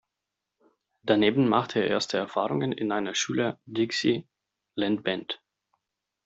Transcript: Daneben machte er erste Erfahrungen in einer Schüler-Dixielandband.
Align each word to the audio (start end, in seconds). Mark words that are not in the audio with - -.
Daneben 1.03 1.47
machte 1.47 1.79
er 1.81 1.85
erste 1.87 2.17
Erfahrungen 2.17 2.71
in 2.71 2.91
einer 2.91 3.13
Schüler-Dixielandband. 3.13 5.39